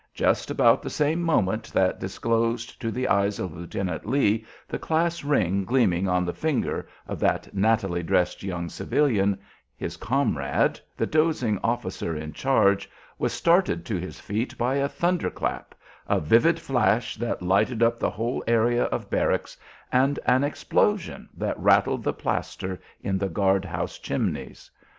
[0.15, 5.23] Just about the same moment that disclosed to the eyes of Lieutenant Lee the class
[5.23, 9.37] ring gleaming on the finger of that nattily dressed young civilian,
[9.77, 15.29] his comrade, the dozing officer in charge, was started to his feet by a thunder
[15.29, 15.75] clap,
[16.07, 19.55] a vivid flash that lighted up the whole area of barracks,
[19.91, 24.71] and an explosion that rattled the plaster in the guard house chimneys.